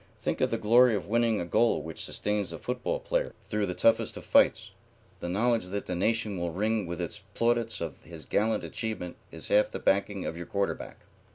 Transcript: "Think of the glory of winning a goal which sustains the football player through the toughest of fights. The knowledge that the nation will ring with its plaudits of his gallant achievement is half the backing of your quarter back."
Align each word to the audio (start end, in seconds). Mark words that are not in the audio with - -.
"Think 0.17 0.41
of 0.41 0.49
the 0.49 0.57
glory 0.57 0.95
of 0.95 1.05
winning 1.05 1.39
a 1.39 1.45
goal 1.45 1.83
which 1.83 2.03
sustains 2.03 2.49
the 2.49 2.57
football 2.57 2.99
player 2.99 3.35
through 3.43 3.67
the 3.67 3.75
toughest 3.75 4.17
of 4.17 4.25
fights. 4.25 4.71
The 5.19 5.29
knowledge 5.29 5.65
that 5.65 5.85
the 5.85 5.93
nation 5.93 6.39
will 6.39 6.51
ring 6.53 6.87
with 6.87 6.99
its 6.99 7.19
plaudits 7.35 7.81
of 7.81 8.01
his 8.01 8.25
gallant 8.25 8.63
achievement 8.63 9.17
is 9.31 9.49
half 9.49 9.69
the 9.69 9.77
backing 9.77 10.25
of 10.25 10.35
your 10.37 10.47
quarter 10.47 10.73
back." 10.73 11.01